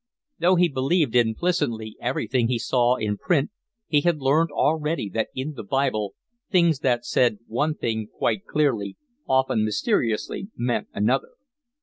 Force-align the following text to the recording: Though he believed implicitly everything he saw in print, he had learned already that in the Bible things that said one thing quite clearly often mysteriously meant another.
Though 0.39 0.55
he 0.55 0.67
believed 0.67 1.15
implicitly 1.15 1.95
everything 2.01 2.47
he 2.47 2.57
saw 2.57 2.95
in 2.95 3.19
print, 3.19 3.51
he 3.85 4.01
had 4.01 4.17
learned 4.17 4.49
already 4.51 5.09
that 5.09 5.27
in 5.35 5.53
the 5.53 5.61
Bible 5.63 6.15
things 6.49 6.79
that 6.79 7.05
said 7.05 7.37
one 7.45 7.75
thing 7.75 8.07
quite 8.07 8.47
clearly 8.47 8.97
often 9.29 9.63
mysteriously 9.63 10.47
meant 10.57 10.87
another. 10.91 11.33